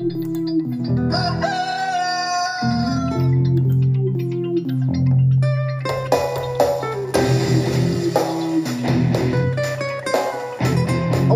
[0.00, 0.06] Ao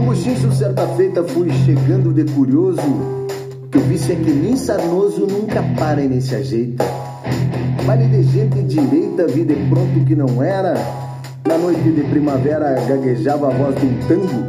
[0.00, 2.80] buchincho, certa feita, fui chegando de curioso,
[3.70, 6.86] que o vício é que nem sarnoso nunca para e nem se ajeita.
[7.84, 10.72] Vale de gente direita, vida e pronto que não era.
[11.46, 14.48] Na noite de primavera gaguejava a voz de um tango.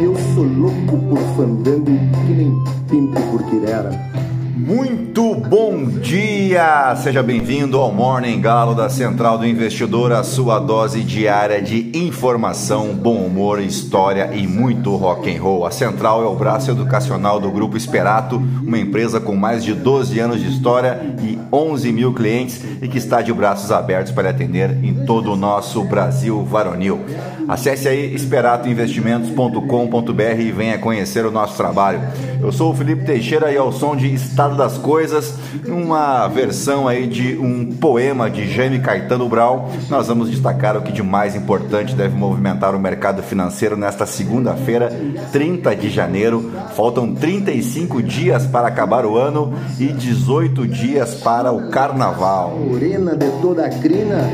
[0.00, 1.92] E eu sou louco por fandango,
[2.26, 4.13] que nem pinto por quirera.
[4.56, 6.94] Muito bom dia!
[7.02, 12.94] Seja bem-vindo ao Morning Galo da Central do Investidor, a sua dose diária de informação,
[12.94, 15.66] bom humor, história e muito rock and roll.
[15.66, 20.20] A Central é o braço educacional do Grupo Esperato, uma empresa com mais de 12
[20.20, 24.70] anos de história e 11 mil clientes e que está de braços abertos para atender
[24.84, 27.00] em todo o nosso Brasil varonil.
[27.48, 32.00] Acesse aí esperatoinvestimentos.com.br e venha conhecer o nosso trabalho.
[32.40, 34.12] Eu sou o Felipe Teixeira e ao som de
[34.44, 35.34] Estado das Coisas,
[35.66, 40.92] uma versão aí de um poema de Jaime Caetano Brau, nós vamos destacar o que
[40.92, 44.92] de mais importante deve movimentar o mercado financeiro nesta segunda-feira,
[45.32, 46.52] 30 de janeiro.
[46.76, 52.50] Faltam 35 dias para acabar o ano e 18 dias para o carnaval.
[52.50, 54.28] Morena de toda a crina,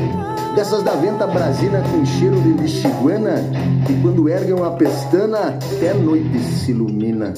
[0.57, 3.35] dessas da venta brasina com cheiro de lixiguana,
[3.87, 7.33] que quando erguem uma pestana, até noite se ilumina.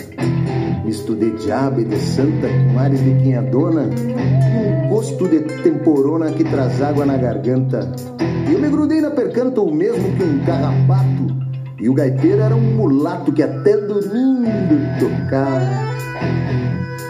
[0.84, 5.40] Misto de diabo e de santa, com ares de quem é dona, um gosto de
[5.64, 7.90] temporona que traz água na garganta.
[8.52, 11.28] Eu me grudei na percanta o mesmo que um carrapato,
[11.80, 15.84] e o gaiteiro era um mulato que até dormindo tocava.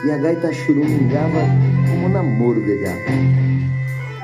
[0.05, 1.41] E a gaita churumingava
[1.89, 3.52] como namoro de gato.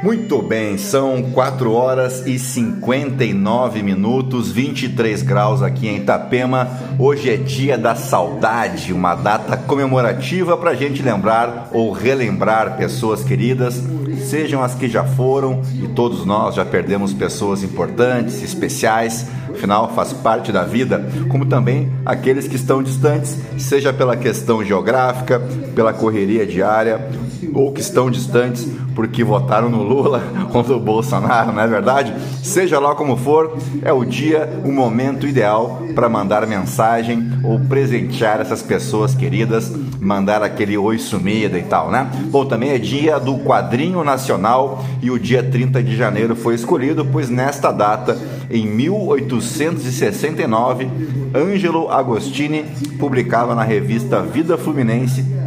[0.01, 6.69] Muito bem, são 4 horas e 59 minutos, 23 graus aqui em Itapema.
[6.97, 13.25] Hoje é dia da saudade, uma data comemorativa para a gente lembrar ou relembrar pessoas
[13.25, 13.83] queridas,
[14.25, 20.13] sejam as que já foram, e todos nós já perdemos pessoas importantes, especiais, afinal faz
[20.13, 25.41] parte da vida, como também aqueles que estão distantes, seja pela questão geográfica,
[25.75, 27.05] pela correria diária,
[27.53, 28.67] ou que estão distantes
[28.99, 30.21] porque votaram no Lula
[30.53, 32.13] ou no Bolsonaro, não é verdade?
[32.43, 38.41] Seja lá como for, é o dia, o momento ideal para mandar mensagem ou presentear
[38.41, 42.11] essas pessoas queridas, mandar aquele oi sumida e tal, né?
[42.25, 47.05] Bom, também é dia do quadrinho nacional e o dia 30 de janeiro foi escolhido,
[47.05, 48.17] pois nesta data,
[48.51, 50.89] em 1869,
[51.33, 52.65] Ângelo Agostini
[52.99, 55.39] publicava na revista Vida Fluminense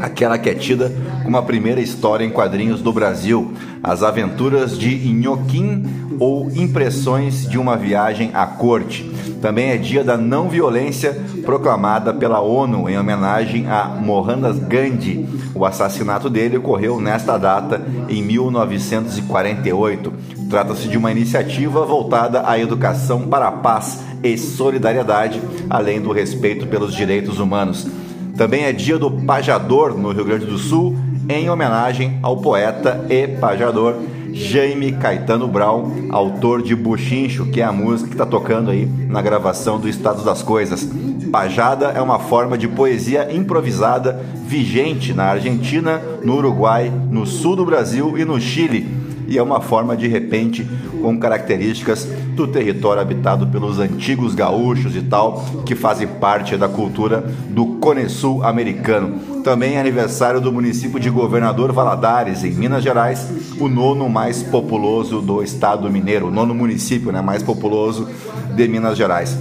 [0.00, 3.52] aquela que é tida como a primeira história em quadrinhos do Brasil,
[3.82, 5.84] As Aventuras de Inhoquim
[6.18, 9.10] ou Impressões de uma Viagem à Corte.
[9.40, 15.26] Também é dia da não violência proclamada pela ONU em homenagem a Mohandas Gandhi.
[15.54, 20.12] O assassinato dele ocorreu nesta data em 1948.
[20.50, 25.40] Trata-se de uma iniciativa voltada à educação para a paz e solidariedade,
[25.70, 27.88] além do respeito pelos direitos humanos.
[28.36, 30.96] Também é dia do pajador no Rio Grande do Sul,
[31.28, 33.96] em homenagem ao poeta e pajador
[34.32, 39.20] Jaime Caetano Brown, autor de Buchincho, que é a música que está tocando aí na
[39.20, 40.88] gravação do Estado das Coisas.
[41.30, 47.64] Pajada é uma forma de poesia improvisada vigente na Argentina, no Uruguai, no sul do
[47.64, 48.99] Brasil e no Chile
[49.30, 50.68] e é uma forma de repente
[51.00, 52.04] com características
[52.34, 58.08] do território habitado pelos antigos gaúchos e tal, que fazem parte da cultura do Cone
[58.08, 59.40] Sul americano.
[59.44, 63.26] Também é aniversário do município de Governador Valadares, em Minas Gerais,
[63.60, 68.08] o nono mais populoso do estado mineiro, o nono município né, mais populoso
[68.56, 69.38] de Minas Gerais.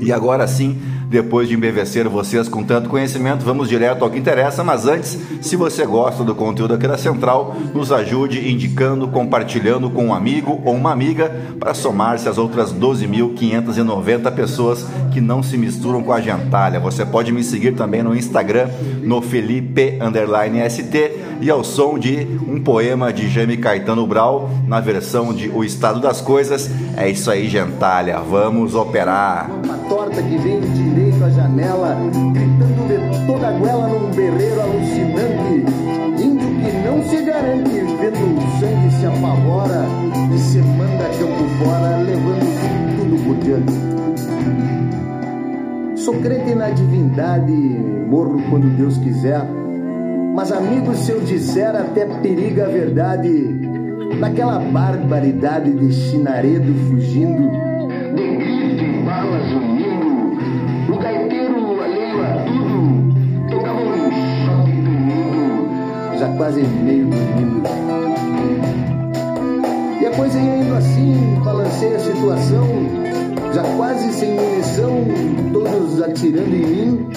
[0.00, 0.78] E agora sim,
[1.10, 4.62] depois de embevecer vocês com tanto conhecimento, vamos direto ao que interessa.
[4.62, 10.06] Mas antes, se você gosta do conteúdo aqui da Central, nos ajude indicando, compartilhando com
[10.06, 11.28] um amigo ou uma amiga
[11.58, 16.78] para somar-se às outras 12.590 pessoas que não se misturam com a gentalha.
[16.78, 18.68] Você pode me seguir também no Instagram,
[19.02, 19.98] no Felipe
[20.70, 25.64] ST e ao som de um poema de Jaime Caetano Brau na versão de O
[25.64, 26.70] Estado das Coisas.
[26.96, 28.20] É isso aí, gentalha.
[28.20, 29.50] Vamos operar.
[29.64, 31.96] Uma torta que vem direito à janela,
[32.32, 35.64] gritando de toda a goela num berreiro alucinante.
[36.22, 39.86] Índio que não se garante, vendo o sangue se apavora
[40.34, 42.46] e se manda campo fora, levando
[42.96, 44.00] tudo por diante.
[46.00, 49.44] Sou crente na divindade, morro quando Deus quiser.
[50.34, 53.68] Mas, amigo, se eu disser, até periga a verdade.
[54.18, 57.50] Naquela barbaridade de chinaredo fugindo,
[66.28, 67.62] quase meio dormindo.
[70.00, 72.66] E a coisa ia indo assim, balancei a situação,
[73.52, 75.04] já quase sem munição,
[75.52, 77.08] todos atirando em mim.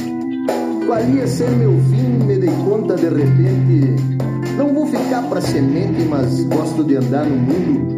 [0.85, 4.23] Qual ia ser meu fim, me dei conta de repente.
[4.57, 7.97] Não vou ficar pra semente, mas gosto de andar no mundo.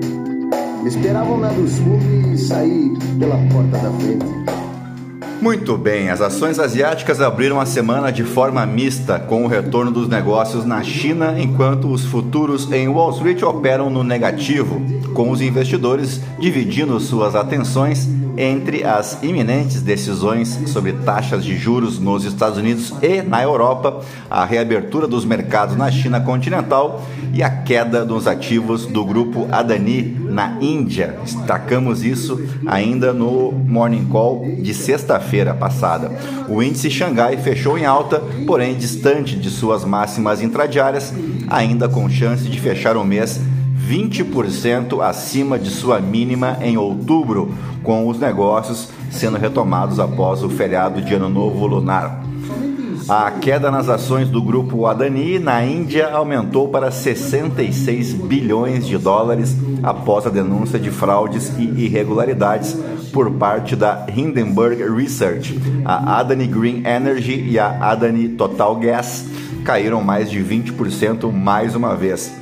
[0.81, 4.25] Me esperavam na dos fundos e saí pela porta da frente.
[5.45, 10.09] Muito bem, as ações asiáticas abriram a semana de forma mista, com o retorno dos
[10.09, 14.81] negócios na China, enquanto os futuros em Wall Street operam no negativo,
[15.13, 22.25] com os investidores dividindo suas atenções entre as iminentes decisões sobre taxas de juros nos
[22.25, 28.03] Estados Unidos e na Europa, a reabertura dos mercados na China continental e a queda
[28.03, 31.17] dos ativos do grupo Adani na Índia.
[31.23, 36.11] Destacamos isso ainda no Morning Call de sexta-feira passada.
[36.49, 41.13] O índice Xangai fechou em alta, porém distante de suas máximas intradiárias,
[41.47, 43.39] ainda com chance de fechar o mês
[43.87, 51.01] 20% acima de sua mínima em outubro, com os negócios sendo retomados após o feriado
[51.01, 52.24] de Ano Novo Lunar.
[53.07, 59.55] A queda nas ações do grupo Adani na Índia aumentou para 66 bilhões de dólares
[59.83, 62.75] após a denúncia de fraudes e irregularidades
[63.13, 65.55] por parte da Hindenburg Research.
[65.85, 69.23] A Adani Green Energy e a Adani Total Gas
[69.63, 72.33] caíram mais de 20% mais uma vez.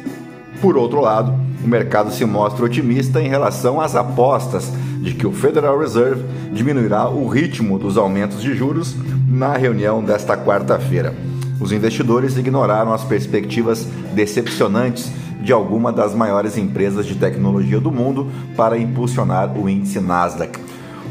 [0.62, 4.72] Por outro lado, o mercado se mostra otimista em relação às apostas
[5.02, 6.24] de que o Federal Reserve
[6.54, 8.96] diminuirá o ritmo dos aumentos de juros
[9.34, 11.16] na reunião desta quarta-feira.
[11.60, 13.84] Os investidores ignoraram as perspectivas
[14.14, 20.60] decepcionantes de alguma das maiores empresas de tecnologia do mundo para impulsionar o índice Nasdaq.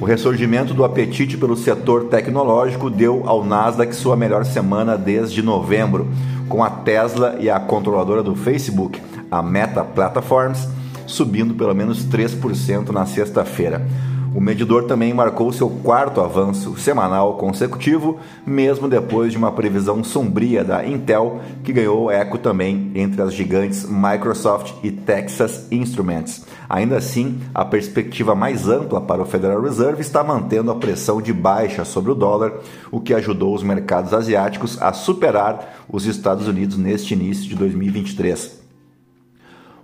[0.01, 6.09] O ressurgimento do apetite pelo setor tecnológico deu ao Nasdaq sua melhor semana desde novembro,
[6.49, 10.69] com a Tesla e a controladora do Facebook, a Meta Platforms,
[11.07, 13.85] subindo pelo menos 3% na sexta-feira.
[14.35, 20.65] O medidor também marcou seu quarto avanço semanal consecutivo, mesmo depois de uma previsão sombria
[20.65, 26.47] da Intel, que ganhou eco também entre as gigantes Microsoft e Texas Instruments.
[26.67, 31.33] Ainda assim, a perspectiva mais ampla para o Federal Reserve está mantendo a pressão de
[31.33, 32.55] baixa sobre o dólar,
[32.91, 38.62] o que ajudou os mercados asiáticos a superar os Estados Unidos neste início de 2023.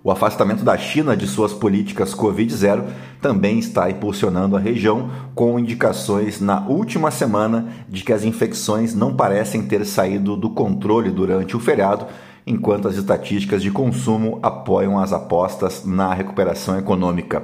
[0.02, 2.84] O afastamento da China de suas políticas Covid-0
[3.20, 9.14] também está impulsionando a região, com indicações na última semana de que as infecções não
[9.14, 12.06] parecem ter saído do controle durante o feriado,
[12.46, 17.42] enquanto as estatísticas de consumo apoiam as apostas na recuperação econômica.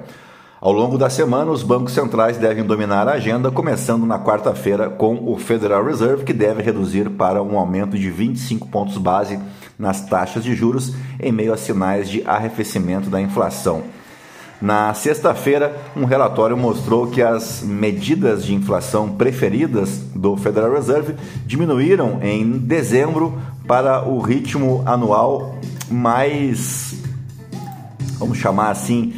[0.60, 5.30] Ao longo da semana, os bancos centrais devem dominar a agenda, começando na quarta-feira com
[5.30, 9.38] o Federal Reserve, que deve reduzir para um aumento de 25 pontos base
[9.78, 13.84] nas taxas de juros em meio a sinais de arrefecimento da inflação.
[14.60, 22.20] Na sexta-feira, um relatório mostrou que as medidas de inflação preferidas do Federal Reserve diminuíram
[22.22, 25.58] em dezembro para o ritmo anual
[25.90, 26.94] mais,
[28.18, 29.12] vamos chamar assim,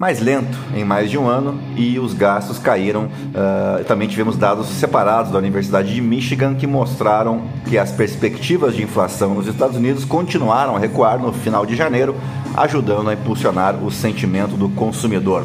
[0.00, 3.04] mais lento em mais de um ano e os gastos caíram.
[3.04, 8.82] Uh, também tivemos dados separados da Universidade de Michigan que mostraram que as perspectivas de
[8.82, 12.16] inflação nos Estados Unidos continuaram a recuar no final de janeiro,
[12.56, 15.44] ajudando a impulsionar o sentimento do consumidor.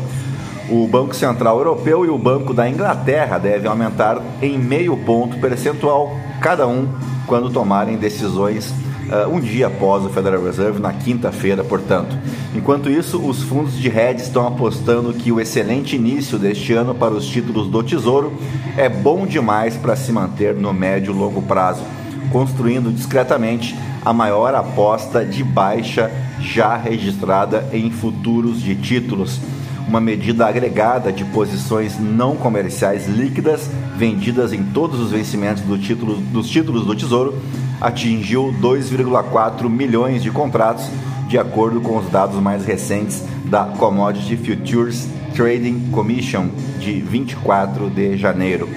[0.70, 6.18] O Banco Central Europeu e o Banco da Inglaterra devem aumentar em meio ponto percentual
[6.40, 6.88] cada um
[7.28, 8.74] quando tomarem decisões
[9.10, 12.18] uh, um dia após o Federal Reserve, na quinta-feira, portanto.
[12.54, 17.14] Enquanto isso, os fundos de hedge estão apostando que o excelente início deste ano para
[17.14, 18.34] os títulos do Tesouro
[18.78, 21.84] é bom demais para se manter no médio e longo prazo,
[22.32, 29.40] construindo discretamente a maior aposta de baixa já registrada em futuros de títulos
[29.88, 36.16] uma medida agregada de posições não comerciais líquidas vendidas em todos os vencimentos do título,
[36.18, 37.36] dos títulos do Tesouro
[37.80, 40.86] atingiu 2,4 milhões de contratos,
[41.28, 46.48] de acordo com os dados mais recentes da Commodity Futures Trading Commission
[46.80, 48.70] de 24 de janeiro.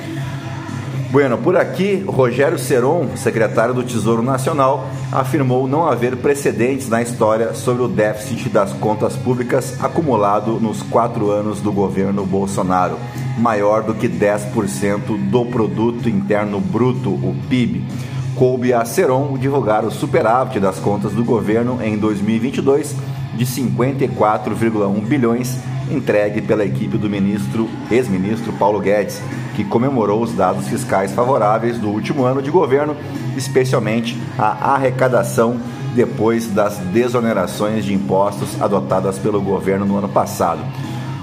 [1.10, 7.54] Bueno, por aqui, Rogério Seron, secretário do Tesouro Nacional, afirmou não haver precedentes na história
[7.54, 12.98] sobre o déficit das contas públicas acumulado nos quatro anos do governo Bolsonaro,
[13.38, 17.86] maior do que 10% do produto interno bruto, o PIB
[18.38, 22.94] coube a Seron divulgar o superávit das contas do governo em 2022
[23.34, 25.58] de 54,1 bilhões
[25.90, 29.20] entregue pela equipe do ministro, ex-ministro Paulo Guedes,
[29.56, 32.96] que comemorou os dados fiscais favoráveis do último ano de governo,
[33.36, 35.60] especialmente a arrecadação
[35.96, 40.60] depois das desonerações de impostos adotadas pelo governo no ano passado.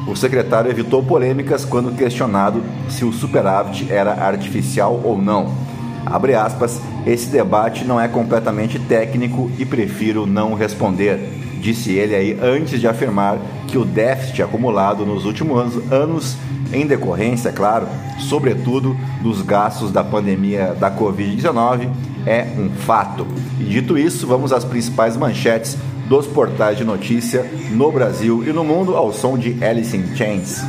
[0.05, 5.74] O secretário evitou polêmicas quando questionado se o superávit era artificial ou não.
[6.05, 12.37] Abre aspas, esse debate não é completamente técnico e prefiro não responder disse ele aí
[12.39, 16.37] antes de afirmar que o déficit acumulado nos últimos anos,
[16.71, 17.87] em decorrência, claro,
[18.19, 21.89] sobretudo dos gastos da pandemia da Covid-19,
[22.27, 23.25] é um fato.
[23.59, 25.75] E dito isso, vamos às principais manchetes
[26.07, 30.61] dos portais de notícia no Brasil e no mundo ao som de Alice in Chains.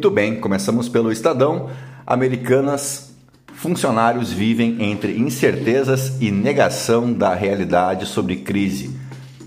[0.00, 1.68] Muito bem, começamos pelo Estadão.
[2.06, 3.12] Americanas
[3.52, 8.98] funcionários vivem entre incertezas e negação da realidade sobre crise.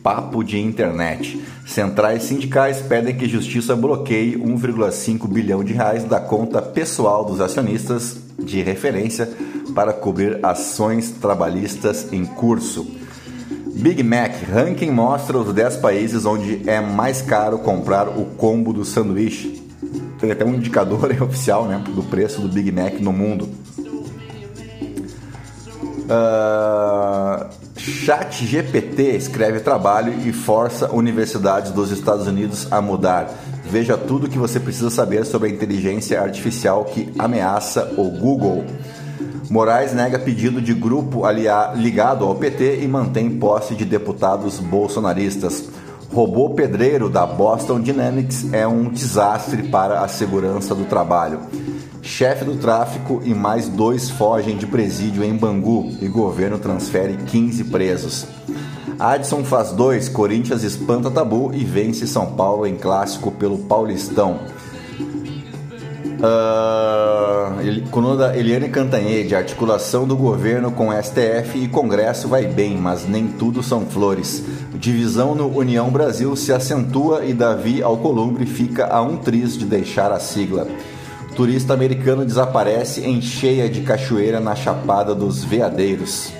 [0.04, 1.44] Papo de internet.
[1.66, 8.22] Centrais sindicais pedem que justiça bloqueie 1,5 bilhão de reais da conta pessoal dos acionistas
[8.38, 9.28] de referência
[9.74, 12.86] para cobrir ações trabalhistas em curso.
[13.74, 18.86] Big Mac ranking mostra os 10 países onde é mais caro comprar o combo do
[18.86, 19.63] sanduíche
[20.24, 23.50] tem até um indicador oficial né, do preço do Big Mac no mundo.
[26.04, 33.30] Uh, Chat GPT escreve trabalho e força universidades dos Estados Unidos a mudar.
[33.66, 38.64] Veja tudo o que você precisa saber sobre a inteligência artificial que ameaça o Google.
[39.50, 41.24] Moraes nega pedido de grupo
[41.76, 45.70] ligado ao PT e mantém posse de deputados bolsonaristas.
[46.14, 51.40] Robô pedreiro da Boston Dynamics é um desastre para a segurança do trabalho.
[52.04, 57.64] Chefe do tráfico e mais dois fogem de presídio em Bangu e governo transfere 15
[57.64, 58.28] presos.
[59.00, 64.40] Adson faz dois, Corinthians espanta tabu e vence São Paulo em clássico pelo Paulistão.
[66.24, 67.60] Uh,
[68.34, 73.86] Eliane Cantanhede, articulação do governo com STF e Congresso vai bem, mas nem tudo são
[73.86, 74.42] flores.
[74.76, 80.12] Divisão no União Brasil se acentua e Davi Alcolumbre fica a um triz de deixar
[80.12, 80.68] a sigla.
[81.36, 86.34] Turista americano desaparece em cheia de cachoeira na Chapada dos Veadeiros.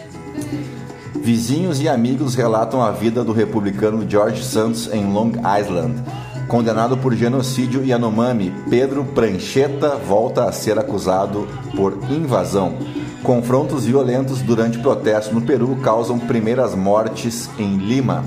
[1.16, 6.04] Vizinhos e amigos relatam a vida do republicano George Santos em Long Island.
[6.48, 12.78] Condenado por genocídio Yanomami, Pedro Prancheta volta a ser acusado por invasão.
[13.24, 18.22] Confrontos violentos durante protesto no Peru causam primeiras mortes em Lima.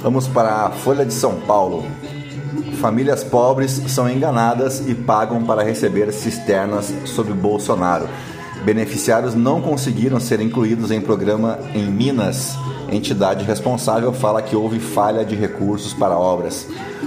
[0.00, 1.84] Vamos para a Folha de São Paulo.
[2.80, 8.08] Famílias pobres são enganadas e pagam para receber cisternas sobre Bolsonaro.
[8.64, 12.56] Beneficiários não conseguiram ser incluídos em programa em Minas
[12.90, 16.66] entidade responsável fala que houve falha de recursos para obras.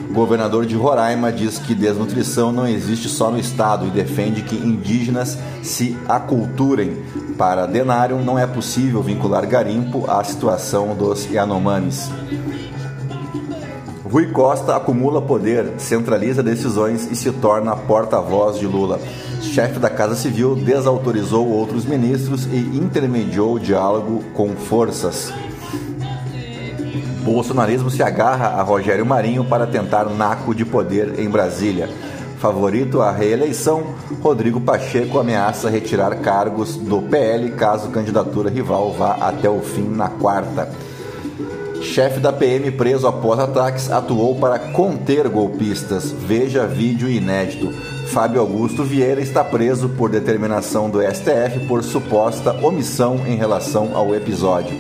[0.10, 4.56] O governador de Roraima diz que desnutrição não existe só no estado e defende que
[4.56, 6.98] indígenas se aculturem.
[7.38, 12.10] Para Denário, não é possível vincular garimpo à situação dos Yanomamis.
[14.10, 19.02] Rui Costa acumula poder, centraliza decisões e se torna porta-voz de Lula.
[19.42, 25.34] Chefe da Casa Civil desautorizou outros ministros e intermediou o diálogo com forças.
[27.22, 31.90] Bolsonarismo se agarra a Rogério Marinho para tentar naco de poder em Brasília.
[32.40, 33.84] Favorito à reeleição,
[34.22, 40.08] Rodrigo Pacheco ameaça retirar cargos do PL caso candidatura rival vá até o fim na
[40.08, 40.72] quarta.
[41.82, 46.12] Chefe da PM preso após ataques atuou para conter golpistas.
[46.12, 47.72] Veja vídeo inédito.
[48.08, 54.16] Fábio Augusto Vieira está preso por determinação do STF por suposta omissão em relação ao
[54.16, 54.76] episódio.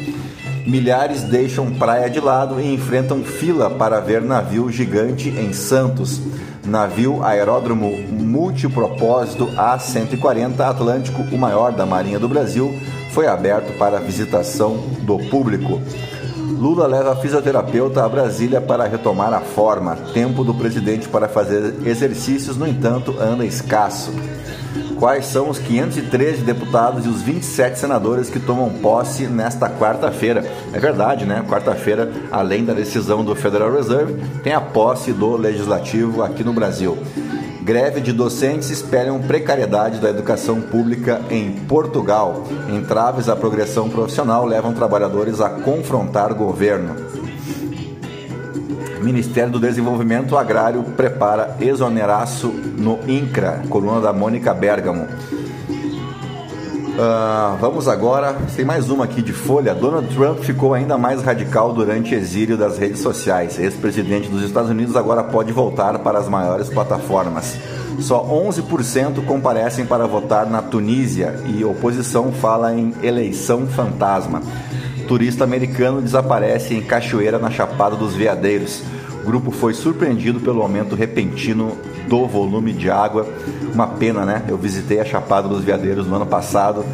[0.65, 6.19] Milhares deixam praia de lado e enfrentam fila para ver navio gigante em Santos.
[6.65, 12.77] Navio aeródromo multipropósito A140 Atlântico, o maior da Marinha do Brasil,
[13.11, 15.81] foi aberto para visitação do público.
[16.47, 19.95] Lula leva fisioterapeuta a Brasília para retomar a forma.
[20.13, 24.11] Tempo do presidente para fazer exercícios, no entanto, anda escasso
[24.99, 30.43] quais são os 513 deputados e os 27 senadores que tomam posse nesta quarta-feira.
[30.73, 31.43] É verdade, né?
[31.47, 36.97] Quarta-feira, além da decisão do Federal Reserve, tem a posse do legislativo aqui no Brasil.
[37.67, 42.45] Greve de docentes espelham precariedade da educação pública em Portugal.
[42.69, 46.95] Entraves à progressão profissional levam trabalhadores a confrontar governo.
[49.01, 55.05] Ministério do Desenvolvimento Agrário prepara exoneraço no INCRA, coluna da Mônica Bergamo.
[56.97, 59.75] Uh, vamos agora, tem mais uma aqui de Folha.
[59.75, 63.59] Donald Trump ficou ainda mais radical durante exílio das redes sociais.
[63.59, 67.55] Ex-presidente dos Estados Unidos agora pode voltar para as maiores plataformas.
[67.99, 74.41] Só 11% comparecem para votar na Tunísia e oposição fala em eleição fantasma.
[75.07, 78.81] Turista americano desaparece em cachoeira na Chapada dos Veadeiros.
[79.27, 83.27] Grupo foi surpreendido pelo aumento repentino do volume de água.
[83.73, 84.41] Uma pena, né?
[84.47, 86.85] Eu visitei a Chapada dos Veadeiros no ano passado.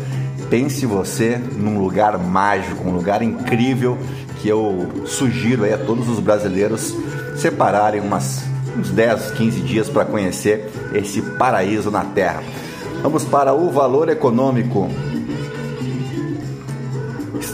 [0.49, 3.99] Pense você num lugar mágico, um lugar incrível
[4.41, 6.95] que eu sugiro a todos os brasileiros
[7.35, 8.43] separarem umas,
[8.75, 12.41] uns 10, 15 dias para conhecer esse paraíso na Terra.
[13.03, 14.89] Vamos para o valor econômico.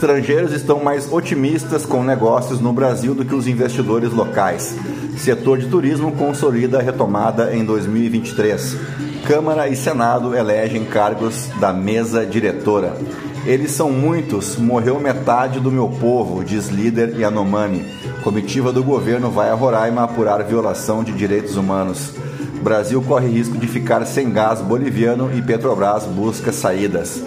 [0.00, 4.74] Estrangeiros estão mais otimistas com negócios no Brasil do que os investidores locais.
[5.18, 8.78] Setor de turismo consolida a retomada em 2023.
[9.26, 12.96] Câmara e Senado elegem cargos da mesa diretora.
[13.44, 17.84] Eles são muitos, morreu metade do meu povo, diz líder Yanomami.
[18.24, 22.14] Comitiva do governo vai a Roraima apurar violação de direitos humanos.
[22.62, 27.22] Brasil corre risco de ficar sem gás boliviano e Petrobras busca saídas.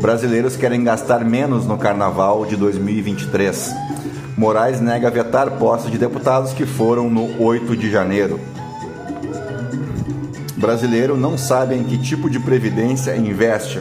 [0.00, 3.74] Brasileiros querem gastar menos no carnaval de 2023.
[4.36, 8.40] Moraes nega vetar postos de deputados que foram no 8 de janeiro.
[10.56, 13.80] Brasileiro não sabe em que tipo de previdência investe.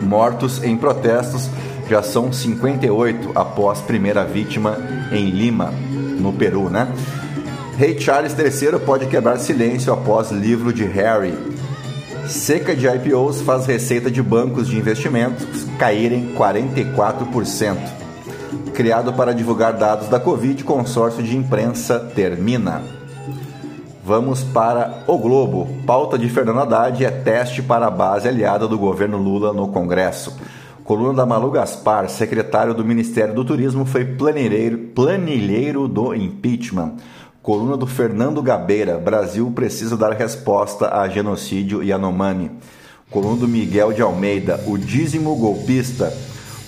[0.00, 1.48] Mortos em protestos
[1.88, 4.76] já são 58 após primeira vítima
[5.10, 5.72] em Lima,
[6.20, 6.92] no Peru, né?
[7.76, 11.49] Rei Charles III pode quebrar silêncio após livro de Harry.
[12.30, 17.76] Seca de IPOs faz receita de bancos de investimentos caírem 44%
[18.72, 22.82] criado para divulgar dados da Covid, consórcio de imprensa termina.
[24.04, 25.68] Vamos para o Globo.
[25.84, 30.34] Pauta de Fernando Haddad é teste para a base aliada do governo Lula no Congresso.
[30.82, 36.94] Coluna da Malu Gaspar, secretário do Ministério do Turismo, foi planilheiro, planilheiro do impeachment.
[37.42, 42.50] Coluna do Fernando Gabeira, Brasil precisa dar resposta a genocídio e Anomami.
[43.10, 46.12] Coluna do Miguel de Almeida, o dízimo golpista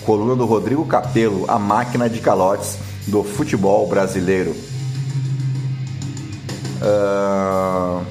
[0.05, 4.55] coluna do Rodrigo Capello, a máquina de calotes do futebol brasileiro.
[6.81, 8.03] Uh,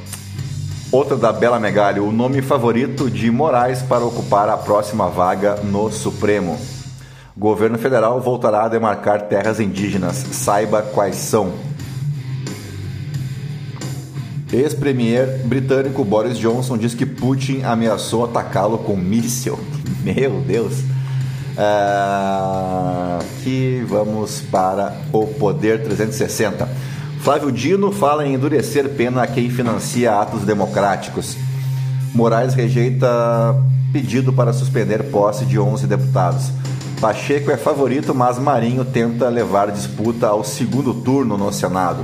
[0.90, 5.90] outra da Bela Megalho, o nome favorito de Moraes para ocupar a próxima vaga no
[5.90, 6.58] Supremo.
[7.36, 10.16] Governo federal voltará a demarcar terras indígenas.
[10.16, 11.52] Saiba quais são.
[14.52, 19.58] Ex-premier britânico Boris Johnson diz que Putin ameaçou atacá-lo com míssil.
[20.04, 20.74] Meu Deus!
[23.18, 26.68] aqui vamos para o Poder 360.
[27.20, 31.36] Flávio Dino fala em endurecer pena a quem financia atos democráticos.
[32.14, 33.06] Moraes rejeita
[33.92, 36.50] pedido para suspender posse de 11 deputados.
[37.00, 42.02] Pacheco é favorito, mas Marinho tenta levar disputa ao segundo turno no Senado.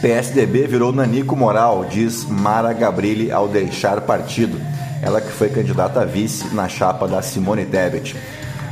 [0.00, 4.58] PSDB virou nanico moral, diz Mara Gabrilli ao deixar partido
[5.02, 8.14] ela que foi candidata a vice na chapa da Simone Tebet.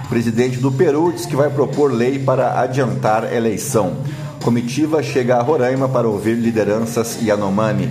[0.08, 3.96] Presidente do Peru diz que vai propor lei para adiantar eleição.
[4.42, 7.90] Comitiva chega a Roraima para ouvir lideranças Yanomami.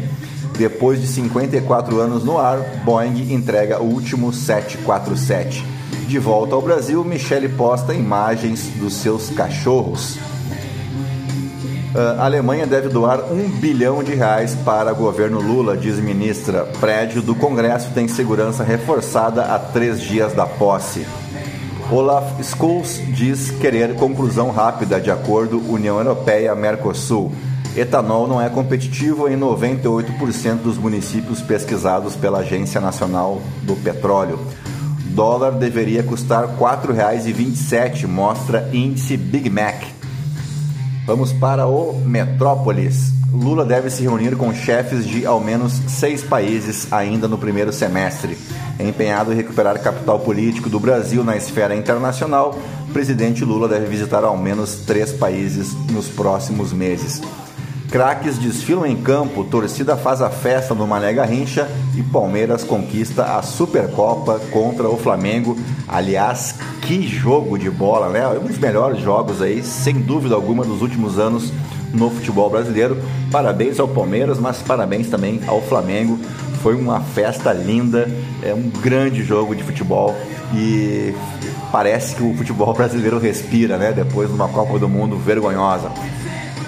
[0.57, 5.63] Depois de 54 anos no ar, Boeing entrega o último 747.
[6.07, 10.17] De volta ao Brasil, Michele posta imagens dos seus cachorros.
[11.97, 16.63] A Alemanha deve doar um bilhão de reais para governo Lula, diz ministra.
[16.79, 21.07] Prédio do Congresso tem segurança reforçada há três dias da posse.
[21.91, 27.31] Olaf Scholz diz querer conclusão rápida de acordo União Europeia-Mercosul.
[27.75, 34.39] Etanol não é competitivo em 98% dos municípios pesquisados pela Agência Nacional do Petróleo.
[35.15, 39.96] Dólar deveria custar R$ 4,27, mostra índice Big Mac.
[41.07, 43.13] Vamos para o Metrópolis.
[43.31, 48.37] Lula deve se reunir com chefes de ao menos seis países ainda no primeiro semestre.
[48.77, 54.25] Empenhado em recuperar capital político do Brasil na esfera internacional, o presidente Lula deve visitar
[54.25, 57.21] ao menos três países nos próximos meses.
[57.89, 63.41] Craques desfilam em campo, torcida faz a festa no Mané Garrincha e Palmeiras conquista a
[63.41, 65.57] Supercopa contra o Flamengo.
[65.87, 66.55] Aliás,
[66.87, 68.25] que jogo de bola, né?
[68.41, 71.51] Um dos melhores jogos aí, sem dúvida alguma, dos últimos anos
[71.93, 72.97] no futebol brasileiro.
[73.29, 76.17] Parabéns ao Palmeiras, mas parabéns também ao Flamengo.
[76.63, 78.09] Foi uma festa linda,
[78.41, 80.15] é um grande jogo de futebol
[80.55, 81.13] e
[81.73, 83.91] parece que o futebol brasileiro respira, né?
[83.91, 85.91] Depois de uma Copa do Mundo vergonhosa.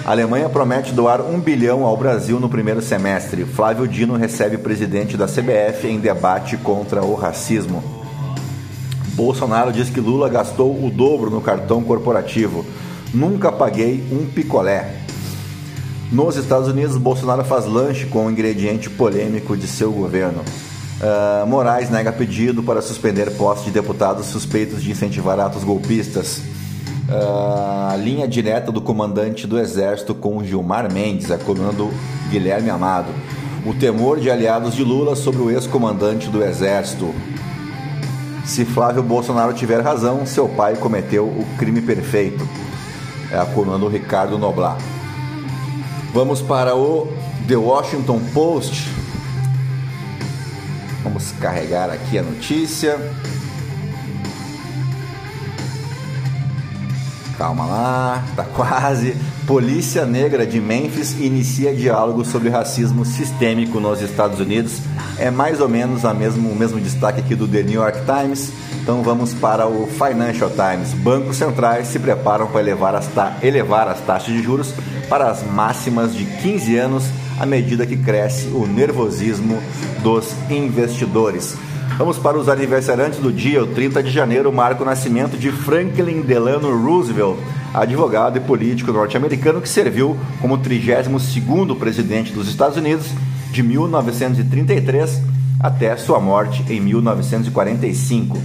[0.04, 3.46] A Alemanha promete doar um bilhão ao Brasil no primeiro semestre.
[3.46, 7.99] Flávio Dino recebe presidente da CBF em debate contra o racismo.
[9.20, 12.64] Bolsonaro diz que Lula gastou o dobro no cartão corporativo.
[13.12, 14.96] Nunca paguei um picolé.
[16.10, 20.40] Nos Estados Unidos, Bolsonaro faz lanche com um ingrediente polêmico de seu governo.
[20.40, 26.38] Uh, Moraes nega pedido para suspender posse de deputados suspeitos de incentivar atos golpistas.
[27.06, 31.90] Uh, linha direta do comandante do Exército com Gilmar Mendes, a coluna do
[32.30, 33.12] Guilherme Amado.
[33.66, 37.14] O temor de aliados de Lula sobre o ex-comandante do Exército.
[38.44, 42.46] Se Flávio Bolsonaro tiver razão, seu pai cometeu o crime perfeito.
[43.30, 44.76] É a coluna do Ricardo Noblar.
[46.12, 47.06] Vamos para o
[47.46, 48.88] The Washington Post.
[51.04, 52.98] Vamos carregar aqui a notícia.
[57.38, 59.16] Calma lá, tá quase.
[59.46, 64.80] Polícia Negra de Memphis inicia diálogo sobre racismo sistêmico nos Estados Unidos.
[65.20, 68.50] É mais ou menos a mesmo, o mesmo destaque aqui do The New York Times.
[68.82, 70.94] Então vamos para o Financial Times.
[70.94, 73.06] Bancos centrais se preparam para elevar as,
[73.42, 74.72] elevar as taxas de juros
[75.10, 77.04] para as máximas de 15 anos
[77.38, 79.62] à medida que cresce o nervosismo
[80.02, 81.54] dos investidores.
[81.98, 86.22] Vamos para os aniversariantes do dia, o 30 de janeiro, marca o nascimento de Franklin
[86.22, 87.36] Delano Roosevelt,
[87.74, 93.08] advogado e político norte-americano que serviu como 32º presidente dos Estados Unidos
[93.50, 95.22] de 1933
[95.58, 98.38] até sua morte em 1945.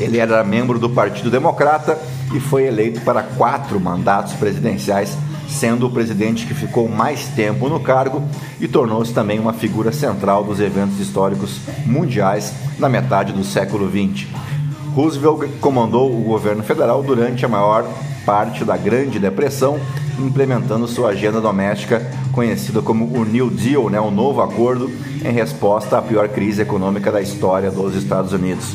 [0.00, 1.98] Ele era membro do Partido Democrata
[2.34, 5.16] e foi eleito para quatro mandatos presidenciais,
[5.48, 8.22] sendo o presidente que ficou mais tempo no cargo
[8.60, 14.26] e tornou-se também uma figura central dos eventos históricos mundiais na metade do século XX.
[14.94, 17.86] Roosevelt comandou o governo federal durante a maior
[18.24, 19.78] parte da Grande Depressão,
[20.18, 24.90] implementando sua agenda doméstica conhecida como o New Deal, né, o novo acordo,
[25.24, 28.74] em resposta à pior crise econômica da história dos Estados Unidos.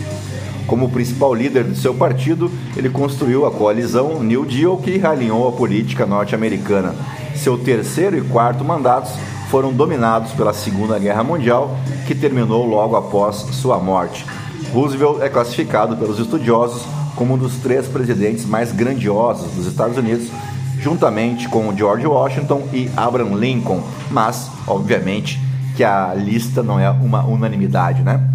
[0.65, 5.52] Como principal líder de seu partido, ele construiu a coalizão New Deal que realinhou a
[5.52, 6.93] política norte-americana.
[7.36, 9.13] Seu terceiro e quarto mandatos
[9.49, 11.75] foram dominados pela Segunda Guerra Mundial,
[12.06, 14.25] que terminou logo após sua morte.
[14.71, 16.84] Roosevelt é classificado pelos estudiosos
[17.15, 20.30] como um dos três presidentes mais grandiosos dos Estados Unidos,
[20.79, 25.39] juntamente com George Washington e Abraham Lincoln, mas, obviamente,
[25.75, 28.29] que a lista não é uma unanimidade, né?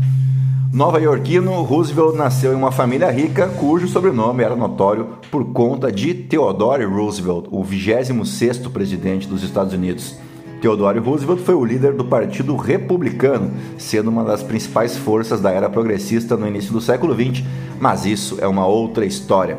[0.73, 6.13] Nova Yorkino, Roosevelt nasceu em uma família rica cujo sobrenome era notório por conta de
[6.13, 10.17] Theodore Roosevelt, o 26º presidente dos Estados Unidos.
[10.61, 15.71] Theodore Roosevelt foi o líder do Partido Republicano, sendo uma das principais forças da era
[15.71, 17.45] progressista no início do século XX,
[17.79, 19.57] mas isso é uma outra história.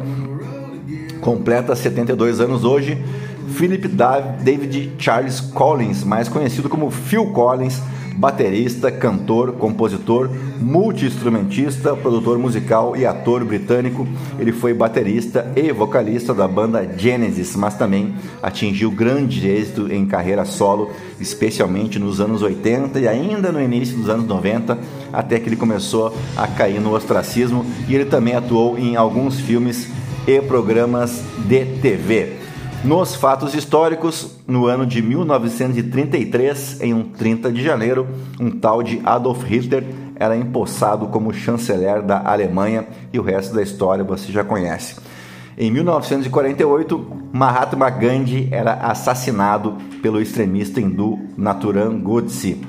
[1.26, 3.04] Completa 72 anos hoje,
[3.56, 7.82] Philip David Charles Collins, mais conhecido como Phil Collins,
[8.16, 14.08] baterista, cantor, compositor, multi-instrumentista, produtor musical e ator britânico.
[14.38, 20.46] Ele foi baterista e vocalista da banda Genesis, mas também atingiu grande êxito em carreira
[20.46, 24.78] solo, especialmente nos anos 80 e ainda no início dos anos 90,
[25.12, 29.90] até que ele começou a cair no ostracismo e ele também atuou em alguns filmes
[30.28, 32.38] e programas de TV.
[32.84, 38.08] Nos fatos históricos, no ano de 1933, em um 30 de janeiro,
[38.40, 39.84] um tal de Adolf Hitler
[40.16, 44.96] era empossado como chanceler da Alemanha e o resto da história você já conhece.
[45.58, 52.62] Em 1948, Mahatma Gandhi era assassinado pelo extremista hindu Naturan Godse.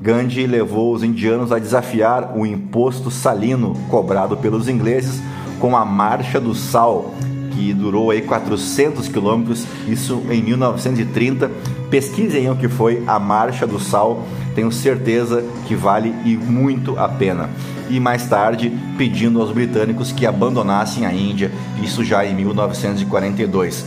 [0.00, 5.20] Gandhi levou os indianos a desafiar o imposto salino cobrado pelos ingleses
[5.64, 7.14] com a Marcha do Sal,
[7.52, 11.50] que durou aí 400 quilômetros, isso em 1930.
[11.88, 17.08] Pesquisem o que foi a Marcha do Sal, tenho certeza que vale e muito a
[17.08, 17.48] pena.
[17.88, 21.50] E mais tarde, pedindo aos britânicos que abandonassem a Índia,
[21.82, 23.86] isso já em 1942.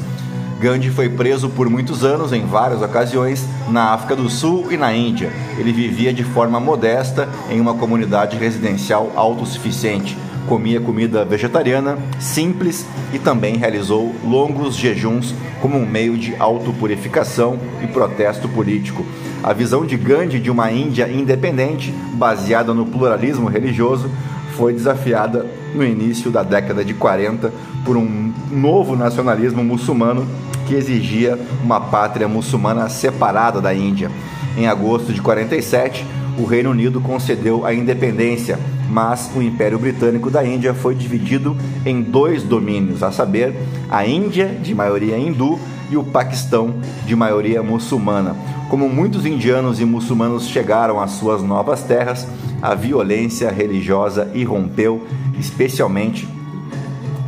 [0.60, 4.92] Gandhi foi preso por muitos anos em várias ocasiões na África do Sul e na
[4.96, 5.32] Índia.
[5.60, 13.20] Ele vivia de forma modesta em uma comunidade residencial autossuficiente comia comida vegetariana, simples e
[13.20, 19.06] também realizou longos jejuns como um meio de autopurificação e protesto político.
[19.44, 24.10] A visão de Gandhi de uma Índia independente, baseada no pluralismo religioso,
[24.56, 27.54] foi desafiada no início da década de 40
[27.86, 30.28] por um novo nacionalismo muçulmano
[30.66, 34.10] que exigia uma pátria muçulmana separada da Índia.
[34.58, 36.06] Em agosto de 47,
[36.38, 42.02] o Reino Unido concedeu a independência mas o Império Britânico da Índia foi dividido em
[42.02, 43.56] dois domínios, a saber,
[43.90, 48.36] a Índia, de maioria hindu, e o Paquistão, de maioria muçulmana.
[48.70, 52.28] Como muitos indianos e muçulmanos chegaram às suas novas terras,
[52.62, 55.06] a violência religiosa irrompeu,
[55.40, 56.28] especialmente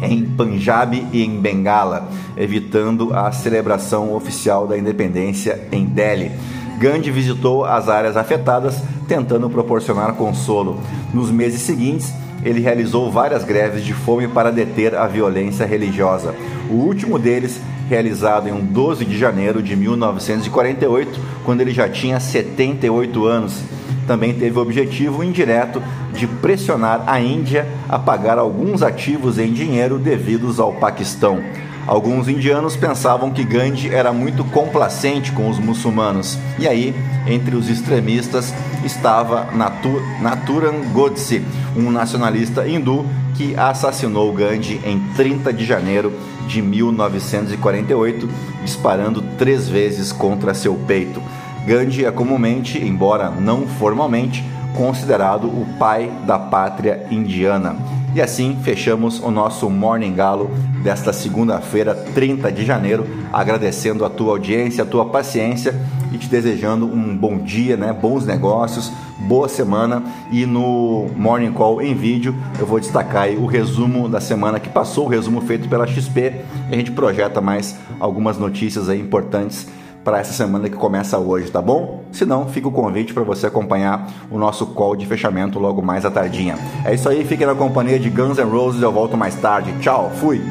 [0.01, 6.31] em Punjab e em Bengala, evitando a celebração oficial da independência em Delhi.
[6.79, 10.79] Gandhi visitou as áreas afetadas, tentando proporcionar consolo.
[11.13, 16.33] Nos meses seguintes, ele realizou várias greves de fome para deter a violência religiosa.
[16.69, 23.25] O último deles, realizado em 12 de janeiro de 1948, quando ele já tinha 78
[23.25, 23.61] anos,
[24.07, 29.99] também teve o objetivo indireto de pressionar a Índia a pagar alguns ativos em dinheiro
[29.99, 31.43] devidos ao Paquistão.
[31.89, 36.37] Alguns indianos pensavam que Gandhi era muito complacente com os muçulmanos.
[36.59, 36.93] E aí,
[37.25, 38.53] entre os extremistas,
[38.85, 41.43] estava Natu Naturan Godse,
[41.75, 46.13] um nacionalista hindu que assassinou Gandhi em 30 de janeiro
[46.47, 48.29] de 1948,
[48.63, 51.19] disparando três vezes contra seu peito.
[51.65, 57.75] Gandhi é comumente, embora não formalmente, considerado o pai da pátria indiana.
[58.13, 60.51] E assim fechamos o nosso Morning Galo
[60.83, 65.75] desta segunda-feira, 30 de janeiro, agradecendo a tua audiência, a tua paciência
[66.11, 67.93] e te desejando um bom dia, né?
[67.93, 74.07] Bons negócios, boa semana e no Morning Call em vídeo eu vou destacar o resumo
[74.07, 78.37] da semana que passou, o resumo feito pela XP e a gente projeta mais algumas
[78.37, 79.67] notícias aí importantes
[80.03, 82.03] para essa semana que começa hoje, tá bom?
[82.11, 86.05] Se não, fica o convite para você acompanhar o nosso call de fechamento logo mais
[86.05, 86.55] à tardinha.
[86.85, 89.73] É isso aí, fique na companhia de Guns N' Roses, eu volto mais tarde.
[89.79, 90.41] Tchau, fui!